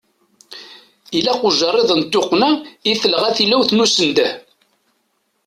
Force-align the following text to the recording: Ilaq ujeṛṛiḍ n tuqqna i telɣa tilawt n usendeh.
Ilaq 1.17 1.41
ujeṛṛiḍ 1.47 1.89
n 1.99 2.01
tuqqna 2.11 2.49
i 2.91 2.93
telɣa 3.01 3.29
tilawt 3.37 3.69
n 3.73 3.83
usendeh. 3.85 4.31